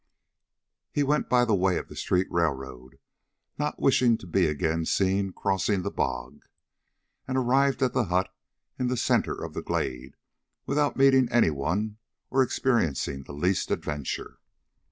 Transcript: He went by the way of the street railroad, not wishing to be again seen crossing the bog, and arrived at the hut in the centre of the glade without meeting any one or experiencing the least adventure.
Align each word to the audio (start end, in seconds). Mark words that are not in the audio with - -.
He 0.91 1.03
went 1.03 1.29
by 1.29 1.45
the 1.45 1.53
way 1.53 1.77
of 1.77 1.87
the 1.87 1.95
street 1.95 2.25
railroad, 2.31 2.97
not 3.59 3.79
wishing 3.79 4.17
to 4.17 4.25
be 4.25 4.47
again 4.47 4.83
seen 4.83 5.31
crossing 5.31 5.83
the 5.83 5.91
bog, 5.91 6.41
and 7.27 7.37
arrived 7.37 7.83
at 7.83 7.93
the 7.93 8.05
hut 8.05 8.33
in 8.79 8.87
the 8.87 8.97
centre 8.97 9.35
of 9.43 9.53
the 9.53 9.61
glade 9.61 10.15
without 10.65 10.97
meeting 10.97 11.29
any 11.31 11.51
one 11.51 11.97
or 12.31 12.41
experiencing 12.41 13.25
the 13.25 13.33
least 13.33 13.69
adventure. 13.69 14.39